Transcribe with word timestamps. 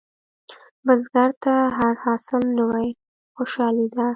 بزګر 0.85 1.29
ته 1.43 1.53
هر 1.77 1.93
حاصل 2.03 2.43
نوې 2.57 2.87
خوشالي 3.35 3.87
ده 3.95 4.07